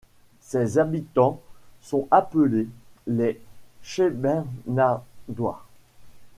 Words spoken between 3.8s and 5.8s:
Scheibenhardois.